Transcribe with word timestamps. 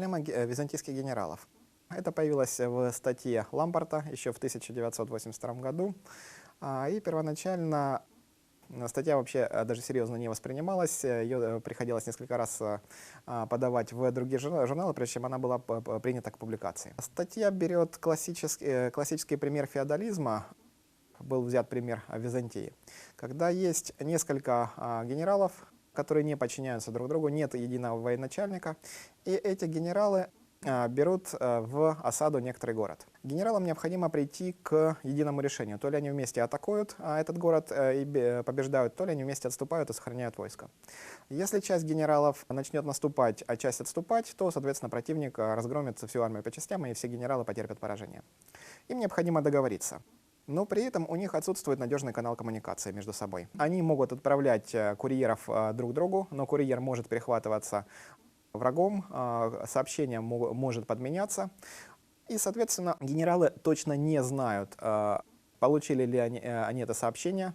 Проблема 0.00 0.24
э, 0.26 0.46
византийских 0.46 0.94
генералов. 0.94 1.46
Это 1.90 2.10
появилось 2.10 2.58
в 2.58 2.90
статье 2.90 3.46
Ламбарта 3.52 4.02
еще 4.10 4.32
в 4.32 4.38
1982 4.38 5.54
году. 5.54 5.94
А, 6.58 6.88
И 6.88 7.00
первоначально 7.00 8.02
э, 8.70 8.88
статья 8.88 9.18
вообще 9.18 9.40
э, 9.40 9.64
даже 9.66 9.82
серьезно 9.82 10.16
не 10.16 10.28
воспринималась. 10.28 11.04
Ее 11.04 11.60
приходилось 11.60 12.06
несколько 12.06 12.38
раз 12.38 12.62
э, 12.62 12.80
а, 13.26 13.44
подавать 13.44 13.92
в 13.92 14.10
другие 14.10 14.38
журна- 14.38 14.66
журналы, 14.66 14.94
прежде 14.94 15.12
чем 15.12 15.26
она 15.26 15.38
была 15.38 15.58
принята 15.58 16.30
к 16.30 16.38
публикации. 16.38 16.94
Статья 16.98 17.50
берет 17.50 17.98
классический, 17.98 18.64
э, 18.64 18.90
классический 18.90 19.36
пример 19.36 19.66
феодализма. 19.66 20.46
Был 21.18 21.42
взят 21.42 21.68
пример 21.68 22.02
э, 22.08 22.18
Византии. 22.18 22.72
Когда 23.16 23.50
есть 23.50 23.92
несколько 24.00 24.72
а, 24.78 25.04
генералов, 25.04 25.52
которые 26.00 26.24
не 26.24 26.36
подчиняются 26.36 26.90
друг 26.90 27.08
другу, 27.08 27.28
нет 27.28 27.54
единого 27.54 28.00
военачальника, 28.00 28.76
и 29.26 29.32
эти 29.32 29.66
генералы 29.66 30.28
а, 30.64 30.88
берут 30.88 31.28
а, 31.32 31.60
в 31.60 31.98
осаду 32.02 32.38
некоторый 32.38 32.72
город. 32.72 33.06
Генералам 33.22 33.64
необходимо 33.64 34.10
прийти 34.10 34.54
к 34.62 34.98
единому 35.02 35.40
решению. 35.40 35.78
То 35.78 35.90
ли 35.90 35.96
они 35.96 36.10
вместе 36.10 36.42
атакуют 36.42 36.96
а, 36.98 37.20
этот 37.20 37.38
город 37.38 37.70
э, 37.70 38.02
и 38.02 38.04
бе- 38.04 38.42
побеждают, 38.42 38.94
то 38.94 39.06
ли 39.06 39.12
они 39.12 39.24
вместе 39.24 39.48
отступают 39.48 39.90
и 39.90 39.92
сохраняют 39.94 40.38
войско. 40.38 40.68
Если 41.30 41.60
часть 41.60 41.84
генералов 41.84 42.44
начнет 42.48 42.84
наступать, 42.84 43.44
а 43.46 43.56
часть 43.56 43.80
отступать, 43.80 44.34
то, 44.36 44.50
соответственно, 44.50 44.90
противник 44.90 45.38
разгромит 45.38 45.98
всю 45.98 46.22
армию 46.22 46.42
по 46.42 46.50
частям, 46.50 46.84
и 46.86 46.92
все 46.92 47.08
генералы 47.08 47.44
потерпят 47.44 47.78
поражение. 47.78 48.22
Им 48.88 48.98
необходимо 48.98 49.42
договориться. 49.42 50.02
Но 50.50 50.66
при 50.66 50.82
этом 50.82 51.06
у 51.08 51.14
них 51.14 51.36
отсутствует 51.36 51.78
надежный 51.78 52.12
канал 52.12 52.34
коммуникации 52.34 52.90
между 52.90 53.12
собой. 53.12 53.48
Они 53.56 53.82
могут 53.82 54.12
отправлять 54.12 54.74
э, 54.74 54.96
курьеров 54.96 55.48
э, 55.48 55.72
друг 55.74 55.92
другу, 55.92 56.26
но 56.32 56.44
курьер 56.44 56.80
может 56.80 57.08
перехватываться 57.08 57.86
врагом, 58.52 59.06
э, 59.10 59.64
сообщение 59.68 60.20
мо- 60.20 60.52
может 60.52 60.88
подменяться. 60.88 61.50
И, 62.26 62.36
соответственно, 62.36 62.96
генералы 63.00 63.50
точно 63.62 63.96
не 63.96 64.22
знают, 64.22 64.76
получили 65.58 66.04
ли 66.04 66.18
они, 66.18 66.38
они 66.38 66.82
это 66.82 66.94
сообщение, 66.94 67.54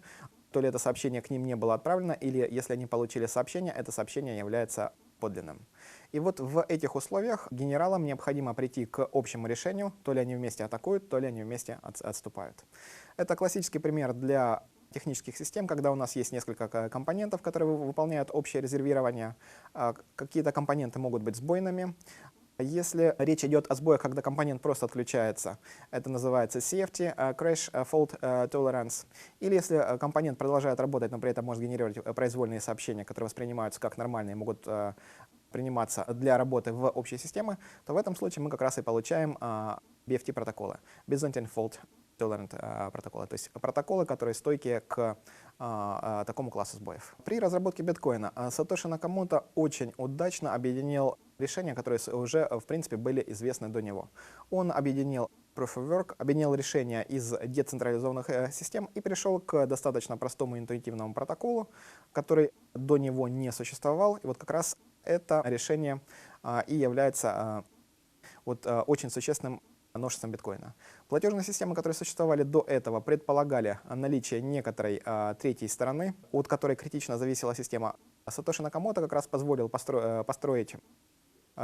то 0.52 0.60
ли 0.60 0.68
это 0.68 0.80
сообщение 0.80 1.22
к 1.22 1.30
ним 1.30 1.46
не 1.46 1.56
было 1.56 1.76
отправлено, 1.76 2.12
или 2.12 2.46
если 2.52 2.74
они 2.74 2.86
получили 2.86 3.26
сообщение, 3.26 3.74
это 3.74 3.94
сообщение 3.94 4.38
является 4.38 4.92
подлинным. 5.20 5.66
И 6.12 6.20
вот 6.20 6.40
в 6.40 6.66
этих 6.68 6.96
условиях 6.96 7.48
генералам 7.52 8.06
необходимо 8.06 8.54
прийти 8.54 8.86
к 8.86 9.08
общему 9.12 9.48
решению, 9.48 9.94
то 10.04 10.14
ли 10.14 10.22
они 10.22 10.36
вместе 10.36 10.64
атакуют, 10.64 11.10
то 11.10 11.20
ли 11.20 11.28
они 11.28 11.44
вместе 11.44 11.80
от- 11.82 12.02
отступают. 12.02 12.66
Это 13.18 13.36
классический 13.36 13.80
пример 13.80 14.14
для 14.14 14.64
технических 14.94 15.36
систем, 15.38 15.68
когда 15.68 15.92
у 15.92 15.96
нас 15.96 16.16
есть 16.16 16.32
несколько 16.32 16.68
ко- 16.68 16.90
компонентов, 16.90 17.42
которые 17.42 17.70
вы- 17.70 17.86
выполняют 17.88 18.30
общее 18.32 18.62
резервирование. 18.62 19.36
А, 19.74 19.94
Какие-то 20.16 20.52
компоненты 20.52 21.00
могут 21.00 21.22
быть 21.22 21.36
сбойными. 21.36 21.96
Если 22.58 23.14
речь 23.18 23.44
идет 23.44 23.70
о 23.70 23.76
сбоях, 23.76 24.02
когда 24.02 24.22
компонент 24.22 24.62
просто 24.62 24.86
отключается, 24.86 25.58
это 25.92 26.10
называется 26.10 26.60
CFT, 26.60 27.14
э, 27.16 27.34
Crash 27.34 27.70
э, 27.74 27.84
Fault 27.84 28.18
э, 28.22 28.48
Tolerance. 28.48 29.06
Или 29.42 29.56
если 29.56 29.98
компонент 30.00 30.38
продолжает 30.38 30.80
работать, 30.80 31.12
но 31.12 31.20
при 31.20 31.32
этом 31.32 31.44
может 31.44 31.62
генерировать 31.62 32.02
произвольные 32.16 32.62
сообщения, 32.62 33.04
которые 33.04 33.26
воспринимаются 33.26 33.82
как 33.82 33.98
нормальные, 33.98 34.36
могут 34.36 34.66
приниматься 35.52 36.06
для 36.14 36.38
работы 36.38 36.72
в 36.72 36.88
общей 36.90 37.18
системе, 37.18 37.58
то 37.86 37.94
в 37.94 37.98
этом 37.98 38.16
случае 38.16 38.44
мы 38.44 38.50
как 38.50 38.62
раз 38.62 38.78
и 38.78 38.82
получаем 38.82 39.38
BFT 40.08 40.34
протоколы, 40.34 40.80
Byzantine 41.08 41.50
Fault 41.54 41.76
Tolerant 42.18 42.92
протоколы, 42.92 43.28
то 43.28 43.34
есть 43.34 43.52
протоколы, 43.52 44.06
которые 44.06 44.34
стойкие 44.34 44.82
к 44.82 45.18
такому 45.58 46.50
классу 46.50 46.78
сбоев. 46.78 47.16
При 47.24 47.40
разработке 47.40 47.84
биткоина 47.84 48.34
Сатоши 48.52 48.88
Накамото 48.88 49.46
очень 49.56 49.94
удачно 49.98 50.54
объединил 50.54 51.18
решения, 51.40 51.76
которые 51.76 52.00
уже, 52.14 52.40
э, 52.40 52.60
в 52.60 52.66
принципе, 52.66 52.98
были 52.98 53.24
известны 53.28 53.70
до 53.70 53.82
него. 53.82 54.10
Он 54.50 54.72
объединил 54.72 55.30
Proof 55.56 55.76
of 55.76 55.90
Work, 55.90 56.16
объединил 56.18 56.54
решения 56.54 57.02
из 57.04 57.34
децентрализованных 57.46 58.30
э, 58.30 58.52
систем 58.52 58.90
и 58.94 59.02
пришел 59.02 59.40
к 59.40 59.66
достаточно 59.68 60.18
простому 60.18 60.58
интуитивному 60.58 61.14
протоколу, 61.14 61.70
который 62.12 62.52
до 62.74 62.98
него 62.98 63.28
не 63.28 63.52
существовал. 63.52 64.18
И 64.18 64.28
вот 64.28 64.38
как 64.38 64.52
раз 64.52 64.78
это 65.04 65.42
решение 65.46 66.02
а, 66.44 66.64
и 66.68 66.76
является 66.76 67.32
а, 67.32 67.64
вот, 68.46 68.66
а, 68.66 68.82
очень 68.82 69.10
существенным 69.10 69.62
новшеством 69.94 70.32
биткоина. 70.32 70.74
Платежные 71.08 71.44
системы, 71.44 71.76
которые 71.76 71.96
существовали 71.96 72.44
до 72.44 72.62
этого, 72.68 73.00
предполагали 73.00 73.80
наличие 73.86 74.42
некоторой 74.42 75.02
а, 75.06 75.34
третьей 75.36 75.68
стороны, 75.68 76.16
от 76.32 76.48
которой 76.48 76.76
критично 76.76 77.18
зависела 77.18 77.56
система. 77.56 77.96
Сатоши 78.28 78.64
Накамото 78.64 79.02
как 79.02 79.14
раз 79.14 79.28
позволил 79.28 79.68
постро- 79.68 80.22
э, 80.22 80.24
построить 80.24 80.76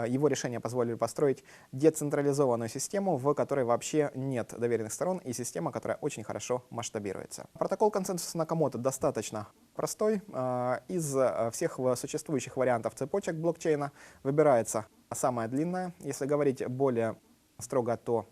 его 0.08 0.28
решения 0.28 0.60
позволили 0.60 0.96
построить 0.96 1.44
децентрализованную 1.72 2.70
систему, 2.70 3.18
в 3.18 3.34
которой 3.34 3.66
вообще 3.66 4.12
нет 4.16 4.54
доверенных 4.58 4.94
сторон, 4.94 5.18
и 5.20 5.34
система, 5.34 5.72
которая 5.72 5.98
очень 6.02 6.24
хорошо 6.24 6.64
масштабируется. 6.70 7.48
Протокол 7.54 7.92
консенсуса 7.92 8.38
Накамото 8.38 8.78
достаточно 8.78 9.48
простой. 9.76 10.22
А, 10.34 10.82
Из 10.88 11.16
а, 11.16 11.52
всех 11.52 11.80
существующих 11.96 12.58
вариантов 12.58 12.96
цепочек 12.96 13.36
блокчейна 13.36 13.92
выбирается 14.24 14.86
самая 15.14 15.48
длинная. 15.48 15.94
Если 16.00 16.26
говорить 16.26 16.66
более 16.68 17.18
строго, 17.60 17.98
то 17.98 18.28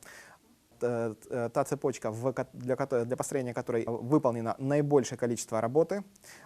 э, 0.81 1.15
э, 1.29 1.49
та 1.53 1.63
цепочка, 1.63 2.13
для, 2.53 2.75
построения 3.15 3.53
которой 3.53 3.85
выполнено 3.85 4.55
наибольшее 4.57 5.17
количество 5.17 5.61
работы. 5.61 6.03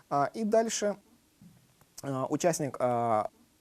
А, 0.09 0.29
И 0.33 0.43
дальше 0.43 0.97
э, 2.03 2.25
участник 2.29 2.77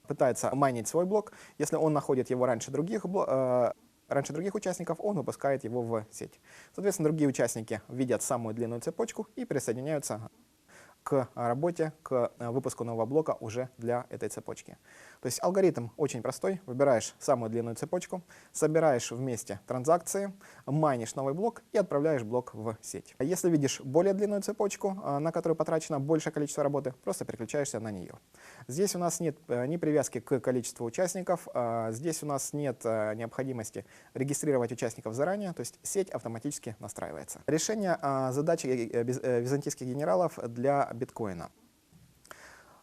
пытается 0.06 0.54
майнить 0.54 0.88
свой 0.88 1.06
блок. 1.06 1.32
Если 1.58 1.76
он 1.76 1.92
находит 1.92 2.30
его 2.30 2.46
раньше 2.46 2.70
других, 2.70 3.04
э, 3.04 3.72
раньше 4.08 4.32
других 4.32 4.54
участников, 4.54 4.98
он 5.00 5.16
выпускает 5.16 5.64
его 5.64 5.82
в 5.82 6.04
сеть. 6.10 6.40
Соответственно, 6.74 7.08
другие 7.08 7.28
участники 7.28 7.80
видят 7.88 8.22
самую 8.22 8.54
длинную 8.54 8.80
цепочку 8.80 9.28
и 9.36 9.44
присоединяются 9.44 10.30
к 11.02 11.28
работе, 11.34 11.92
к 12.02 12.32
э, 12.38 12.48
выпуску 12.50 12.84
нового 12.84 13.06
блока 13.06 13.36
уже 13.40 13.68
для 13.78 14.06
этой 14.10 14.28
цепочки. 14.28 14.76
То 15.20 15.26
есть 15.26 15.42
алгоритм 15.42 15.88
очень 15.96 16.22
простой. 16.22 16.60
Выбираешь 16.66 17.14
самую 17.18 17.50
длинную 17.50 17.76
цепочку, 17.76 18.22
собираешь 18.52 19.10
вместе 19.10 19.60
транзакции, 19.66 20.32
майнишь 20.66 21.14
новый 21.14 21.34
блок 21.34 21.62
и 21.72 21.78
отправляешь 21.78 22.22
блок 22.22 22.54
в 22.54 22.76
сеть. 22.80 23.14
А 23.18 23.24
если 23.24 23.50
видишь 23.50 23.80
более 23.80 24.14
длинную 24.14 24.42
цепочку, 24.42 25.00
э, 25.02 25.18
на 25.18 25.32
которую 25.32 25.56
потрачено 25.56 26.00
большее 26.00 26.32
количество 26.32 26.62
работы, 26.62 26.94
просто 27.04 27.24
переключаешься 27.24 27.80
на 27.80 27.90
нее. 27.90 28.14
Здесь 28.69 28.94
у 28.94 28.98
нас 28.98 29.20
нет 29.20 29.36
э, 29.48 29.66
ни 29.66 29.76
привязки 29.76 30.20
к 30.20 30.40
количеству 30.40 30.86
участников, 30.86 31.46
здесь 31.90 32.22
у 32.22 32.26
нас 32.26 32.52
нет 32.52 32.84
необходимости 32.84 33.84
регистрировать 34.14 34.72
участников 34.72 35.14
заранее, 35.14 35.52
то 35.52 35.60
есть 35.60 35.78
сеть 35.82 36.10
автоматически 36.10 36.76
настраивается. 36.78 37.40
Решение 37.46 37.98
задачи 38.32 38.66
византийских 38.66 39.86
генералов 39.86 40.38
для 40.48 40.91
биткоина. 40.92 41.50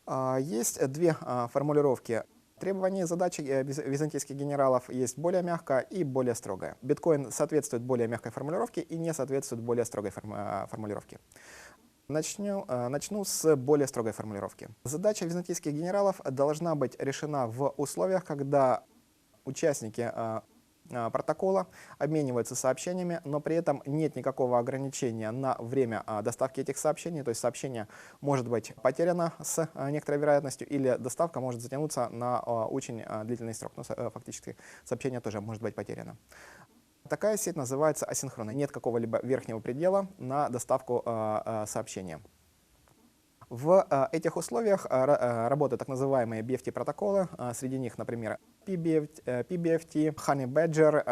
А, 0.06 0.38
Есть 0.40 0.86
две 0.88 1.16
а, 1.22 1.48
формулировки 1.48 2.24
требований 2.60 3.06
задачи 3.06 3.42
э, 3.42 3.64
виз- 3.64 3.88
византийских 3.88 4.36
генералов. 4.36 4.90
Есть 4.90 5.18
более 5.18 5.42
мягкая 5.44 5.80
и 5.80 6.04
более 6.04 6.36
строгая. 6.36 6.76
Биткоин 6.82 7.32
соответствует 7.32 7.84
более 7.84 8.08
мягкой 8.08 8.32
формулировке 8.32 8.82
и 8.82 8.98
не 8.98 9.14
соответствует 9.14 9.62
более 9.62 9.86
строгой 9.86 10.12
а, 10.24 10.68
формулировке. 10.68 11.20
Начну, 12.08 12.66
начну 12.66 13.24
с 13.24 13.56
более 13.56 13.88
строгой 13.88 14.14
формулировки. 14.14 14.70
Задача 14.84 15.26
византийских 15.26 15.72
генералов 15.74 16.20
должна 16.26 16.74
быть 16.74 16.96
решена 17.00 17.46
в 17.46 17.72
условиях, 17.78 18.26
когда 18.26 18.84
участники 19.46 20.12
протокола 20.90 21.68
обмениваются 21.98 22.56
сообщениями, 22.56 23.22
но 23.24 23.40
при 23.40 23.56
этом 23.56 23.82
нет 23.86 24.16
никакого 24.16 24.60
ограничения 24.60 25.32
на 25.32 25.56
время 25.60 26.04
э, 26.08 26.22
доставки 26.22 26.60
этих 26.62 26.78
сообщений, 26.78 27.24
то 27.24 27.30
есть 27.30 27.42
сообщение 27.42 27.88
может 28.22 28.48
быть 28.48 28.74
потеряно 28.82 29.34
с 29.42 29.70
э, 29.74 29.92
некоторой 29.92 30.20
вероятностью 30.20 30.68
или 30.68 30.96
доставка 30.98 31.40
может 31.40 31.62
затянуться 31.62 32.10
на 32.10 32.40
очень 32.40 33.04
длительный 33.26 33.54
срок, 33.54 33.74
ну, 33.76 33.84
со- 33.84 33.94
э, 33.94 34.10
фактически 34.10 34.58
сообщение 34.84 35.20
тоже 35.20 35.42
может 35.42 35.62
быть 35.62 35.76
потеряно. 35.76 36.18
Такая 37.10 37.38
сеть 37.38 37.56
называется 37.56 38.06
асинхронной. 38.06 38.54
Нет 38.54 38.72
какого-либо 38.72 39.20
верхнего 39.24 39.60
предела 39.60 40.08
на 40.18 40.50
доставку 40.50 41.02
сообщения. 41.66 42.20
В 43.50 43.84
э, 43.90 44.08
этих 44.12 44.38
условиях 44.38 44.86
э, 44.86 45.06
э, 45.06 45.48
работают 45.48 45.80
так 45.80 45.88
называемые 45.88 46.44
BFT-протоколы. 46.44 47.28
Среди 47.54 47.80
них, 47.80 47.98
например, 47.98 48.38
PBFT, 48.66 50.14
Honey 50.14 50.46
Badger, 50.46 51.04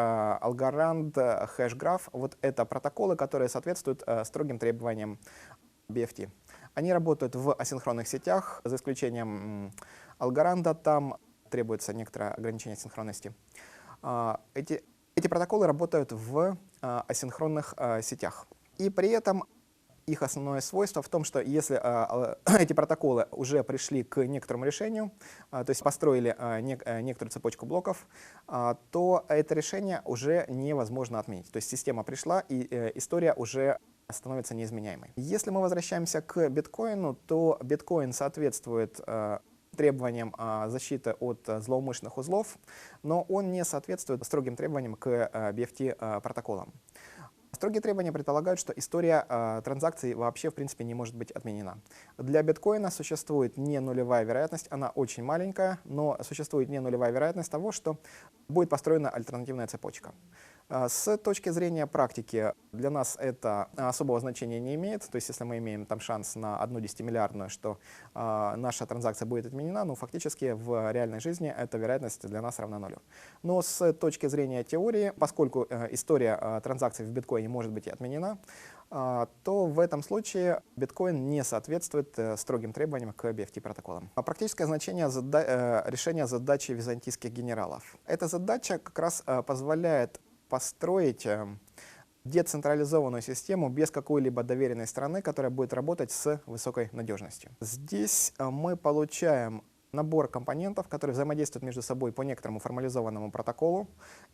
Algorand, 0.42 1.14
HashGraph. 1.58 2.02
Вот 2.12 2.38
это 2.42 2.66
протоколы, 2.66 3.16
которые 3.16 3.50
соответствуют 3.50 4.04
строгим 4.24 4.60
требованиям 4.60 5.20
BFT. 5.90 6.30
Они 6.76 6.94
работают 6.94 7.36
в 7.36 7.54
асинхронных 7.54 8.08
сетях, 8.08 8.62
за 8.64 8.76
исключением 8.76 9.72
Algorand, 10.20 10.76
там 10.76 11.18
требуется 11.50 11.94
некоторое 11.94 12.34
ограничение 12.34 12.78
синхронности. 12.78 13.34
А, 14.04 14.42
Эти, 14.54 14.84
эти 15.16 15.28
протоколы 15.28 15.66
работают 15.66 16.12
в 16.12 16.56
асинхронных 16.82 17.74
сетях. 18.04 18.48
И 18.78 18.92
при 18.92 19.10
этом 19.10 19.46
Их 20.08 20.24
основное 20.24 20.62
свойство 20.62 21.02
в 21.02 21.10
том, 21.10 21.26
что 21.26 21.42
если 21.42 21.76
а, 21.76 22.38
а, 22.46 22.58
эти 22.58 22.72
протоколы 22.72 23.28
уже 23.32 23.62
пришли 23.62 24.04
к 24.04 24.26
некоторому 24.26 24.64
решению, 24.64 25.12
а, 25.52 25.66
то 25.66 25.72
есть 25.72 25.84
построили 25.84 26.34
нек 26.62 26.86
некоторую 27.02 27.32
цепочку 27.32 27.66
блоков, 27.66 28.08
то 28.48 29.26
это 29.28 29.54
решение 29.54 30.02
уже 30.06 30.46
невозможно 30.48 31.20
отменить. 31.20 31.52
То 31.52 31.58
есть 31.58 31.70
система 31.70 32.04
пришла, 32.04 32.40
и 32.48 32.68
э, 32.72 32.92
история 32.96 33.34
уже 33.34 33.80
становится 34.10 34.56
неизменяемой. 34.56 35.12
Если 35.18 35.50
мы 35.50 35.60
возвращаемся 35.60 36.22
к 36.22 36.48
биткоину, 36.48 37.16
то 37.28 37.60
биткоин 37.62 38.14
соответствует 38.14 39.02
требованиям 39.76 40.34
защиты 40.70 41.12
от 41.20 41.46
злоумышленных 41.46 42.18
узлов, 42.18 42.58
но 43.04 43.24
он 43.24 43.52
не 43.52 43.66
соответствует 43.66 44.26
строгим 44.26 44.56
требованиям 44.56 44.96
к 44.96 45.08
BFT-протоколам. 45.54 46.74
Строгие 47.52 47.82
требования 47.82 48.12
предполагают, 48.12 48.60
что 48.60 48.74
история 48.74 49.26
э, 49.28 49.62
транзакций 49.64 50.14
вообще 50.14 50.50
в 50.50 50.54
принципе 50.54 50.84
не 50.84 50.94
может 50.94 51.16
быть 51.16 51.32
отменена. 51.32 51.80
Для 52.18 52.44
биткоина 52.44 52.92
существует 52.92 53.58
не 53.58 53.80
нулевая 53.80 54.24
вероятность, 54.26 54.68
она 54.70 54.90
очень 54.90 55.24
маленькая, 55.24 55.80
но 55.86 56.18
существует 56.22 56.70
не 56.70 56.80
нулевая 56.80 57.12
вероятность 57.12 57.52
того, 57.52 57.72
что 57.72 57.98
будет 58.48 58.70
построена 58.70 59.10
альтернативная 59.10 59.68
цепочка. 59.68 60.14
А, 60.70 60.90
с 60.90 61.18
точки 61.18 61.50
зрения 61.50 61.88
практики 61.88 62.54
для 62.74 62.90
нас 62.90 63.16
это 63.20 63.70
особого 63.78 64.20
значения 64.20 64.60
не 64.60 64.76
имеет. 64.76 65.02
То 65.10 65.16
есть 65.16 65.30
если 65.30 65.46
мы 65.46 65.60
имеем 65.60 65.86
там 65.86 66.02
шанс 66.02 66.36
на 66.36 66.58
одну 66.58 66.82
десятимиллиардную, 66.82 67.50
что 67.50 67.80
э, 68.14 68.54
наша 68.58 68.86
транзакция 68.86 69.26
будет 69.26 69.46
отменена, 69.46 69.86
ну 69.86 69.96
фактически 69.96 70.52
в 70.52 70.92
реальной 70.92 71.22
жизни 71.22 71.54
эта 71.58 71.78
вероятность 71.78 72.28
для 72.28 72.42
нас 72.42 72.60
равна 72.60 72.80
нулю. 72.80 73.02
Но 73.44 73.62
с 73.62 73.94
точки 73.94 74.28
зрения 74.28 74.64
теории, 74.66 75.14
поскольку 75.18 75.68
э, 75.70 75.88
история 75.92 76.38
э, 76.40 76.62
транзакций 76.62 77.06
в 77.06 77.12
биткоине 77.12 77.48
может 77.48 77.72
быть 77.72 77.88
отменена, 77.88 78.38
э, 78.92 79.26
то 79.44 79.66
в 79.68 79.80
этом 79.80 80.04
случае 80.04 80.64
биткоин 80.76 81.30
не 81.30 81.46
соответствует 81.46 82.20
э, 82.20 82.36
строгим 82.36 82.74
требованиям 82.74 83.14
к 83.14 83.24
BFT-протоколам. 83.24 84.10
А 84.16 84.22
практическое 84.22 84.66
значение 84.66 85.10
зада 85.10 85.84
э, 85.86 85.90
решения 85.90 86.28
задачи 86.28 86.74
византийских 86.74 87.32
генералов. 87.32 87.98
Эта 88.06 88.28
задача 88.28 88.80
как 88.80 89.00
раз 89.00 89.24
э, 89.26 89.42
позволяет 89.44 90.20
построить 90.50 91.26
э, 91.26 91.48
децентрализованную 92.24 93.22
систему 93.22 93.70
без 93.70 93.92
какой-либо 93.92 94.44
доверенной 94.44 94.88
страны, 94.88 95.22
которая 95.22 95.50
будет 95.50 95.74
работать 95.74 96.12
с 96.12 96.42
высокой 96.46 96.90
надежностью. 96.92 97.52
Здесь 97.62 98.34
э, 98.38 98.50
мы 98.50 98.76
получаем 98.76 99.64
набор 99.92 100.28
компонентов, 100.28 100.88
которые 100.88 101.14
взаимодействуют 101.14 101.64
между 101.64 101.82
собой 101.82 102.12
по 102.12 102.22
некоторому 102.22 102.60
формализованному 102.60 103.32
протоколу, 103.32 103.88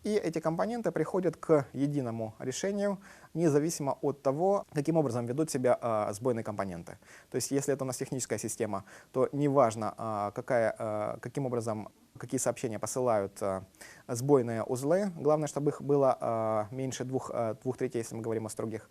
и 0.04 0.14
эти 0.16 0.40
компоненты 0.40 0.92
приходят 0.92 1.38
к 1.38 1.68
единому 1.74 2.34
решению, 2.40 3.00
независимо 3.34 3.98
от 4.02 4.22
того, 4.22 4.66
каким 4.74 4.98
образом 4.98 5.26
ведут 5.26 5.52
себя 5.52 5.78
э, 5.82 6.14
сбойные 6.14 6.44
компоненты. 6.44 6.98
То 7.30 7.36
есть 7.36 7.52
если 7.52 7.74
это 7.74 7.84
у 7.84 7.88
нас 7.88 7.98
техническая 7.98 8.40
система, 8.40 8.84
то 9.12 9.30
неважно, 9.32 9.94
э, 9.98 10.32
какая, 10.36 10.76
э, 10.78 11.18
каким 11.22 11.46
образом 11.46 11.90
какие 12.18 12.40
сообщения 12.40 12.80
посылают 12.80 13.42
э, 13.42 13.62
сбойные 14.08 14.64
узлы. 14.64 15.12
Главное, 15.16 15.48
чтобы 15.48 15.72
их 15.72 15.82
было 15.82 16.18
э, 16.72 16.76
меньше 16.76 17.06
двух, 17.06 17.32
э, 17.34 17.56
двух 17.64 17.78
третей, 17.78 18.00
если 18.00 18.16
мы 18.16 18.22
говорим 18.22 18.46
о 18.46 18.50
строгих 18.50 18.90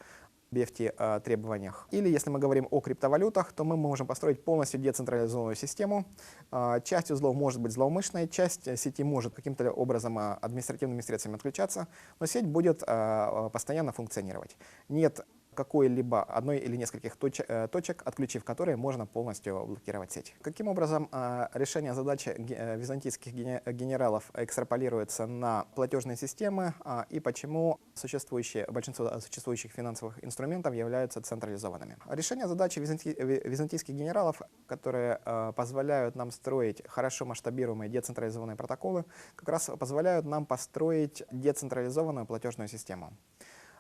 BFT 0.53 0.95
э, 0.97 1.21
требованиях. 1.21 1.89
Или 1.91 2.09
если 2.09 2.31
мы 2.31 2.39
говорим 2.39 2.69
о 2.71 2.81
криптовалютах, 2.81 3.53
то 3.53 3.65
мы 3.65 3.77
можем 3.77 4.07
построить 4.07 4.45
полностью 4.45 4.81
децентрализованную 4.81 5.57
систему. 5.57 6.07
Э, 6.51 6.81
часть 6.85 7.11
узлов 7.11 7.35
может 7.35 7.61
быть 7.61 7.73
злоумышленной, 7.73 8.29
часть 8.29 8.79
сети 8.79 9.03
может 9.03 9.35
каким-то 9.35 9.71
образом 9.71 10.19
э, 10.19 10.35
административными 10.41 11.01
средствами 11.01 11.37
отключаться, 11.37 11.89
но 12.21 12.27
сеть 12.27 12.47
будет 12.47 12.83
э, 12.87 13.51
постоянно 13.53 13.93
функционировать. 13.93 14.57
Нет 14.89 15.25
какой-либо 15.55 16.23
одной 16.23 16.59
или 16.59 16.77
нескольких 16.77 17.17
точек, 17.17 17.47
э, 17.49 17.69
точек, 17.69 18.03
отключив 18.05 18.45
которые 18.45 18.77
можно 18.77 19.07
полностью 19.07 19.65
блокировать 19.67 20.13
сеть. 20.13 20.35
Каким 20.43 20.69
образом 20.69 21.09
э, 21.13 21.49
решение 21.55 21.95
задачи 21.95 22.29
э, 22.29 22.77
византийских 22.77 23.33
генералов 23.35 24.31
экстраполируется 24.35 25.27
на 25.27 25.67
платежные 25.75 26.17
системы 26.17 26.75
и 27.11 27.21
почему 27.21 27.81
существующие, 27.95 28.67
большинство 28.71 29.21
существующих 29.21 29.73
финансовых 29.73 30.25
инструментов 30.25 30.75
являются 30.75 31.21
централизованными? 31.21 31.97
Решение 32.11 32.47
задачи 32.49 32.79
византийских 32.79 33.95
генералов, 33.95 34.41
которые 34.67 35.19
позволяют 35.57 36.17
нам 36.17 36.31
строить 36.31 36.83
хорошо 36.87 37.25
масштабируемые 37.25 37.89
децентрализованные 37.89 38.57
протоколы, 38.57 39.05
как 39.37 39.49
раз 39.49 39.71
позволяют 39.79 40.27
нам 40.27 40.47
построить 40.47 41.23
децентрализованную 41.31 42.27
платежную 42.27 42.69
систему. 42.69 43.13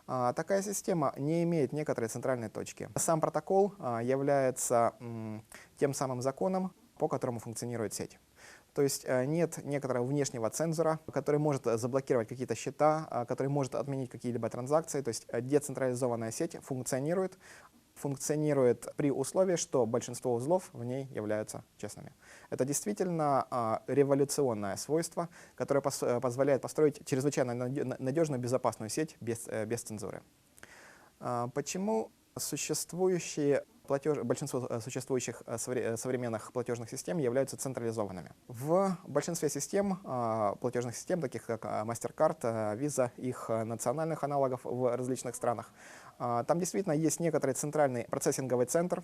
А, 0.06 0.32
такая 0.32 0.62
система 0.62 1.12
не 1.16 1.42
имеет 1.44 1.72
некоторой 1.72 2.08
центральной 2.08 2.48
точки. 2.48 2.88
Сам 2.96 3.20
протокол 3.20 3.74
а, 3.78 4.02
является 4.02 4.94
тем 5.76 5.94
самым 5.94 6.22
законом, 6.22 6.72
по 6.98 7.08
которому 7.08 7.38
функционирует 7.38 7.94
сеть. 7.94 8.18
То 8.74 8.80
есть 8.80 9.04
э, 9.06 9.26
нет 9.26 9.58
некоторого 9.64 10.06
внешнего 10.06 10.48
цензора, 10.48 10.98
который 11.12 11.38
может 11.38 11.64
заблокировать 11.64 12.28
какие-то 12.28 12.54
счета, 12.54 13.06
а, 13.10 13.24
который 13.26 13.48
может 13.48 13.74
отменить 13.74 14.08
какие-либо 14.08 14.48
транзакции. 14.48 15.02
То 15.02 15.08
есть 15.08 15.26
э, 15.28 15.42
децентрализованная 15.42 16.30
сеть 16.30 16.56
функционирует, 16.62 17.38
функционирует 18.02 18.88
при 18.96 19.12
условии, 19.12 19.56
что 19.56 19.86
большинство 19.86 20.34
узлов 20.34 20.70
в 20.72 20.84
ней 20.84 21.06
являются 21.14 21.62
честными. 21.76 22.12
Это 22.50 22.64
действительно 22.64 23.46
а, 23.50 23.82
революционное 23.86 24.76
свойство, 24.76 25.28
которое 25.54 25.82
э, 26.02 26.20
позволяет 26.20 26.62
построить 26.62 27.06
чрезвычайно 27.06 27.54
надежную 27.98 28.40
безопасную 28.40 28.90
сеть 28.90 29.16
без, 29.20 29.46
э, 29.46 29.66
без 29.66 29.82
цензуры. 29.82 30.22
А, 31.20 31.48
почему 31.54 32.10
существующие 32.36 33.62
платеж, 33.86 34.18
большинство 34.18 34.66
э, 34.68 34.80
существующих 34.80 35.42
современных 35.96 36.52
платежных 36.52 36.90
систем 36.90 37.18
являются 37.18 37.56
централизованными. 37.56 38.30
В 38.48 38.96
большинстве 39.06 39.48
систем, 39.48 40.00
а, 40.04 40.54
платежных 40.56 40.96
систем, 40.96 41.20
таких 41.20 41.46
как 41.46 41.64
MasterCard, 41.64 42.40
Visa, 42.78 43.10
их 43.16 43.48
национальных 43.48 44.24
аналогов 44.24 44.60
в 44.64 44.96
различных 44.96 45.36
странах, 45.36 45.70
там 46.18 46.58
действительно 46.58 46.92
есть 46.92 47.20
некоторый 47.20 47.52
центральный 47.52 48.04
процессинговый 48.04 48.66
центр, 48.66 49.02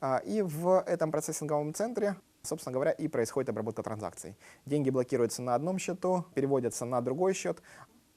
а, 0.00 0.18
и 0.18 0.42
в 0.42 0.82
этом 0.86 1.10
процессинговом 1.10 1.74
центре, 1.74 2.16
собственно 2.42 2.72
говоря, 2.72 2.90
и 2.90 3.08
происходит 3.08 3.50
обработка 3.50 3.82
транзакций. 3.82 4.36
Деньги 4.66 4.90
блокируются 4.90 5.42
на 5.42 5.54
одном 5.54 5.78
счету, 5.78 6.24
переводятся 6.34 6.84
на 6.84 7.00
другой 7.00 7.34
счет, 7.34 7.62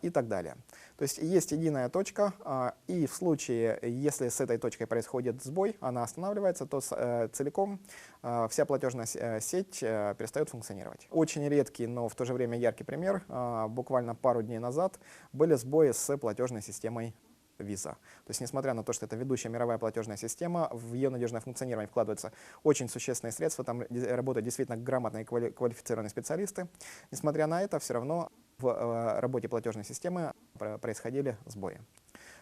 и 0.01 0.09
так 0.09 0.27
далее. 0.27 0.55
То 0.97 1.03
есть 1.03 1.17
есть 1.17 1.51
единая 1.51 1.89
точка, 1.89 2.33
а, 2.39 2.75
и 2.87 3.05
в 3.05 3.13
случае, 3.13 3.79
если 3.81 4.29
с 4.29 4.39
этой 4.39 4.57
точкой 4.57 4.85
происходит 4.85 5.43
сбой, 5.43 5.75
она 5.81 6.03
останавливается, 6.03 6.65
то 6.65 6.79
э, 6.91 7.27
целиком 7.33 7.79
вся 8.21 8.65
платежная 8.65 9.07
э, 9.13 9.39
сеть 9.41 9.79
э, 9.81 10.15
перестает 10.17 10.49
функционировать. 10.49 11.07
Очень 11.11 11.47
редкий, 11.47 11.85
но 11.87 12.07
в 12.07 12.15
то 12.15 12.25
же 12.25 12.33
время 12.33 12.57
яркий 12.57 12.83
пример. 12.83 13.23
Буквально 13.69 14.15
пару 14.15 14.41
дней 14.41 14.59
назад 14.59 14.99
были 15.33 15.55
сбои 15.55 15.91
с 15.91 16.17
платежной 16.17 16.61
системой 16.61 17.13
Visa. 17.63 17.91
То 17.91 18.29
есть, 18.29 18.41
несмотря 18.41 18.73
на 18.73 18.83
то, 18.83 18.93
что 18.93 19.05
это 19.05 19.15
ведущая 19.15 19.49
мировая 19.49 19.77
платежная 19.77 20.17
система, 20.17 20.69
в 20.71 20.93
ее 20.93 21.09
надежное 21.09 21.41
функционирование 21.41 21.87
вкладываются 21.87 22.31
очень 22.63 22.89
существенные 22.89 23.31
средства, 23.31 23.63
там 23.63 23.83
работают 23.89 24.45
действительно 24.45 24.77
грамотные 24.77 25.25
квалифицированные 25.25 26.09
специалисты. 26.09 26.67
Несмотря 27.11 27.47
на 27.47 27.61
это, 27.61 27.79
все 27.79 27.93
равно 27.93 28.31
в 28.57 28.67
э, 28.67 29.19
работе 29.19 29.47
платежной 29.47 29.85
системы 29.85 30.33
происходили 30.81 31.37
сбои. 31.45 31.79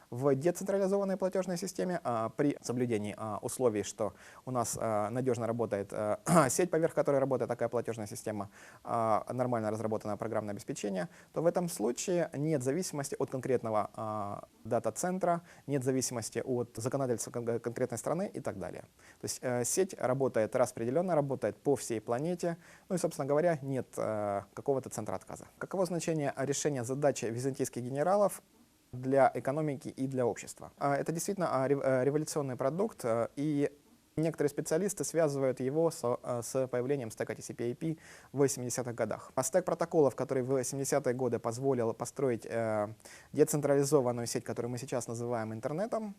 В 0.09 0.35
децентрализованной 0.35 1.17
платежной 1.17 1.57
системе 1.57 1.99
а, 2.03 2.29
при 2.29 2.57
соблюдении 2.61 3.13
а, 3.17 3.39
условий, 3.41 3.83
что 3.83 4.13
у 4.45 4.51
нас 4.51 4.77
а, 4.79 5.09
надежно 5.09 5.47
работает 5.47 5.93
сеть, 6.49 6.71
поверх 6.71 6.93
которой 6.93 7.19
работает 7.19 7.49
такая 7.49 7.69
платежная 7.69 8.07
система, 8.07 8.49
нормально 8.83 9.71
разработанное 9.71 10.15
программное 10.17 10.53
обеспечение, 10.53 11.09
то 11.33 11.41
в 11.41 11.45
этом 11.45 11.69
случае 11.69 12.29
нет 12.33 12.63
зависимости 12.63 13.15
от 13.19 13.29
конкретного 13.29 14.47
дата-центра, 14.63 15.41
нет 15.65 15.83
зависимости 15.83 16.39
от 16.39 16.75
законодательства 16.75 17.31
кон 17.31 17.59
конкретной 17.59 17.97
страны 17.97 18.29
и 18.33 18.39
так 18.39 18.59
далее. 18.59 18.81
То 19.21 19.25
есть 19.25 19.39
а, 19.41 19.63
сеть 19.63 19.95
работает 19.97 20.55
распределенно, 20.55 21.15
работает 21.15 21.57
по 21.57 21.75
всей 21.75 21.99
планете, 22.01 22.57
ну 22.89 22.95
и, 22.95 22.99
собственно 22.99 23.27
говоря, 23.27 23.59
нет 23.61 23.87
а, 23.97 24.45
какого-то 24.53 24.89
центра 24.89 25.15
отказа. 25.15 25.45
Каково 25.57 25.85
значение 25.85 26.33
решения 26.37 26.83
задачи 26.83 27.25
византийских 27.25 27.81
генералов 27.81 28.41
для 28.91 29.31
экономики 29.33 29.89
и 29.89 30.07
для 30.07 30.25
общества. 30.25 30.71
А, 30.77 30.95
это 30.95 31.11
действительно 31.11 31.47
а, 31.51 31.67
э, 31.67 32.03
революционный 32.03 32.55
продукт, 32.55 33.05
э, 33.05 33.27
и 33.35 33.71
Некоторые 34.17 34.49
специалисты 34.49 35.03
связывают 35.03 35.59
его 35.59 35.91
с, 35.91 36.01
э, 36.03 36.41
с 36.41 36.67
появлением 36.67 37.11
стека 37.11 37.33
TCP/IP 37.33 37.99
в 38.31 38.41
80-х 38.41 38.93
годах. 38.93 39.31
А 39.35 39.43
стек 39.43 39.63
протоколов, 39.63 40.15
который 40.15 40.41
в 40.41 40.51
80-е 40.51 41.13
годы 41.13 41.37
позволил 41.37 41.93
построить 41.93 42.47
э, 42.49 42.87
децентрализованную 43.33 44.25
сеть, 44.25 44.43
которую 44.43 44.71
мы 44.71 44.79
сейчас 44.79 45.07
называем 45.07 45.53
интернетом, 45.53 46.15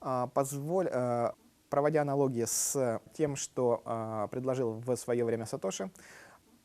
э, 0.00 0.28
позволь, 0.32 0.88
э, 0.92 1.32
проводя 1.70 2.02
аналогии 2.02 2.44
с 2.44 3.00
тем, 3.14 3.34
что 3.34 3.82
э, 3.84 4.28
предложил 4.30 4.74
в 4.74 4.96
свое 4.96 5.24
время 5.24 5.44
Сатоши, 5.44 5.90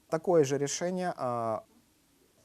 такое 0.09 0.43
же 0.43 0.59
решение 0.59 1.15
э, 1.17 1.59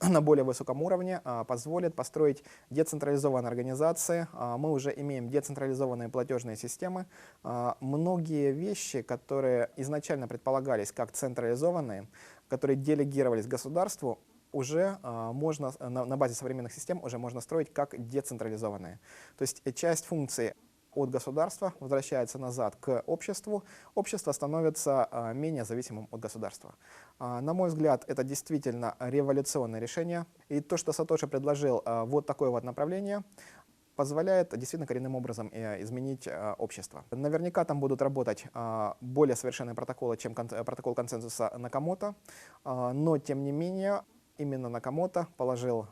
на 0.08 0.22
более 0.22 0.44
высоком 0.44 0.82
уровне 0.82 1.20
а, 1.24 1.44
позволит 1.44 1.94
построить 1.94 2.42
децентрализованные 2.70 3.48
организации. 3.48 4.28
А, 4.32 4.56
мы 4.56 4.72
уже 4.72 4.92
имеем 4.96 5.28
децентрализованные 5.28 6.08
платежные 6.08 6.56
системы. 6.56 7.06
А, 7.42 7.76
многие 7.80 8.52
вещи, 8.52 9.02
которые 9.02 9.70
изначально 9.76 10.26
предполагались 10.26 10.90
как 10.90 11.12
централизованные, 11.12 12.08
которые 12.48 12.76
делегировались 12.76 13.46
государству, 13.46 14.18
уже 14.52 14.98
можно 15.04 15.72
на, 15.78 16.04
на 16.04 16.16
базе 16.16 16.34
современных 16.34 16.72
систем 16.72 17.00
уже 17.04 17.18
можно 17.18 17.40
строить 17.40 17.72
как 17.72 17.94
децентрализованные. 18.08 18.98
То 19.38 19.42
есть 19.42 19.62
э, 19.64 19.70
часть 19.70 20.06
функций 20.06 20.54
от 20.94 21.10
государства 21.10 21.72
возвращается 21.80 22.38
назад 22.38 22.76
к 22.76 23.02
обществу, 23.06 23.64
общество 23.94 24.32
становится 24.32 25.08
а, 25.10 25.32
менее 25.32 25.64
зависимым 25.64 26.08
от 26.10 26.20
государства. 26.20 26.74
А, 27.18 27.40
на 27.40 27.54
мой 27.54 27.68
взгляд, 27.68 28.04
это 28.08 28.24
действительно 28.24 28.96
революционное 28.98 29.80
решение. 29.80 30.26
И 30.48 30.60
то, 30.60 30.76
что 30.76 30.92
Сатоши 30.92 31.26
предложил 31.26 31.82
а, 31.84 32.04
вот 32.04 32.26
такое 32.26 32.50
вот 32.50 32.64
направление, 32.64 33.22
позволяет 33.96 34.50
действительно 34.58 34.86
коренным 34.86 35.14
образом 35.14 35.50
э, 35.52 35.82
изменить 35.82 36.26
общество. 36.56 37.04
Наверняка 37.10 37.66
там 37.66 37.80
будут 37.80 38.00
работать 38.00 38.46
более 39.02 39.36
совершенные 39.36 39.74
протоколы, 39.74 40.16
чем 40.16 40.34
протокол 40.34 40.94
консенсуса 40.94 41.52
Накамото, 41.58 42.14
но 42.64 43.18
тем 43.18 43.44
не 43.44 43.52
менее 43.52 44.02
именно 44.38 44.70
Накамото 44.70 45.26
положил, 45.36 45.86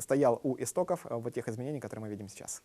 стоял 0.00 0.40
у 0.42 0.56
истоков 0.60 1.06
вот 1.08 1.32
тех 1.34 1.46
изменений, 1.46 1.78
которые 1.78 2.06
мы 2.06 2.08
видим 2.08 2.28
сейчас. 2.28 2.64